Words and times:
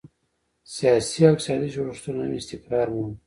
سیاسي 0.75 1.19
او 1.25 1.31
اقتصادي 1.33 1.67
جوړښتونه 1.75 2.19
هم 2.23 2.31
استقرار 2.39 2.87
مومي. 2.93 3.15